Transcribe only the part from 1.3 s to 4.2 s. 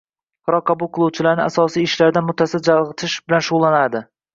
asosiy ishlardan muttasil chalg‘itish bilan shug‘ullanadi.